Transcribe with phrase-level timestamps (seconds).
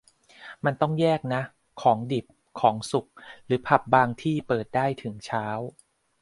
[0.65, 1.41] มันต้องแยกนะ
[1.81, 2.25] ของดิบ
[2.59, 3.07] ของสุก
[3.45, 5.45] หรือผับบางที่เปิดได้ถึงเช้า